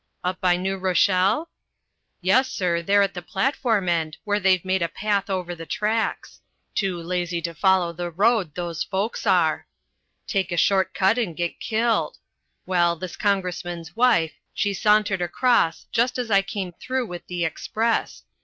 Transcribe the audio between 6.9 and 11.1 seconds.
lazy to follow the road, those folks are. Take a short